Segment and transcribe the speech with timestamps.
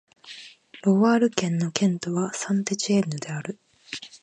[0.81, 3.59] ロワール県の県都はサン＝テチエンヌである